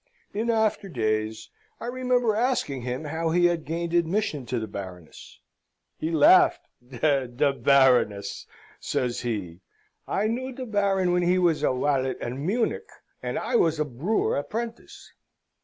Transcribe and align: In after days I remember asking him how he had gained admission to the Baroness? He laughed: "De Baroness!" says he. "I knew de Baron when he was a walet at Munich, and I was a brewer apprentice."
In 0.33 0.49
after 0.49 0.89
days 0.89 1.51
I 1.79 1.85
remember 1.85 2.33
asking 2.35 2.81
him 2.81 3.03
how 3.03 3.29
he 3.29 3.45
had 3.45 3.65
gained 3.65 3.93
admission 3.93 4.47
to 4.47 4.57
the 4.59 4.65
Baroness? 4.65 5.39
He 5.95 6.09
laughed: 6.09 6.67
"De 6.89 7.53
Baroness!" 7.61 8.47
says 8.79 9.21
he. 9.21 9.61
"I 10.07 10.25
knew 10.25 10.53
de 10.53 10.65
Baron 10.65 11.11
when 11.13 11.21
he 11.21 11.37
was 11.37 11.61
a 11.61 11.71
walet 11.71 12.19
at 12.19 12.31
Munich, 12.31 12.89
and 13.21 13.37
I 13.37 13.57
was 13.57 13.79
a 13.79 13.85
brewer 13.85 14.35
apprentice." 14.37 15.13